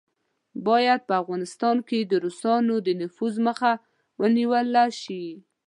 باید 0.67 0.99
په 1.07 1.13
افغانستان 1.21 1.77
کې 1.87 1.99
د 2.03 2.13
روسانو 2.23 2.75
د 2.81 2.87
نفوذ 3.01 3.35
مخه 3.47 3.71
ونیوله 4.19 4.85
شي. 5.01 5.25